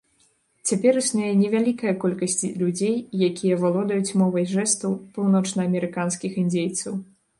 [0.69, 2.95] Цяпер існуе невялікая колькасць людзей,
[3.29, 6.93] якія валодаюць мовай жэстаў паўночнаамерыканскіх індзейцаў.